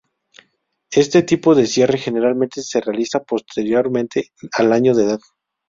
[0.91, 5.19] Este tipo de cierre generalmente se realiza posteriormente al año de edad.